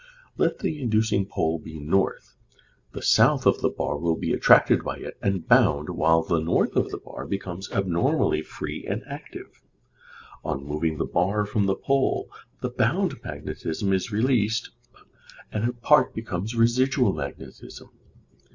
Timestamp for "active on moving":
9.05-10.97